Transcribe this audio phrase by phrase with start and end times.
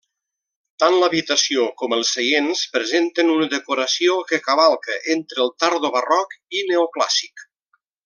[0.83, 7.51] Tant l'habitació com els seients presenten una decoració que cavalca entre el tardobarroc i neoclàssic.